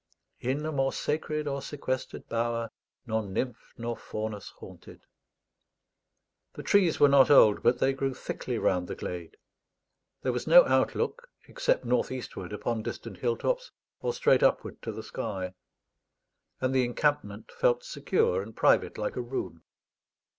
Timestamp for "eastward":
12.11-12.51